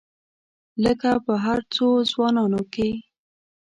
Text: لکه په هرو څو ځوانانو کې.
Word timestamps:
لکه 0.83 1.09
په 1.25 1.33
هرو 1.43 1.65
څو 1.75 1.87
ځوانانو 2.11 2.61
کې. 2.73 2.89